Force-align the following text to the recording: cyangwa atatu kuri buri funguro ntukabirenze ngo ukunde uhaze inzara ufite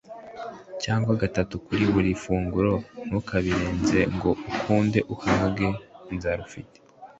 cyangwa 0.83 1.11
atatu 1.29 1.53
kuri 1.65 1.83
buri 1.93 2.11
funguro 2.23 2.73
ntukabirenze 3.07 3.99
ngo 4.15 4.29
ukunde 4.51 4.99
uhaze 5.13 5.67
inzara 6.13 6.39
ufite 6.47 6.77